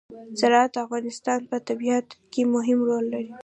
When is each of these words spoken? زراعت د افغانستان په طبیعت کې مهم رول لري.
زراعت 0.39 0.71
د 0.75 0.77
افغانستان 0.85 1.39
په 1.49 1.57
طبیعت 1.67 2.07
کې 2.31 2.41
مهم 2.55 2.79
رول 2.87 3.05
لري. 3.13 3.33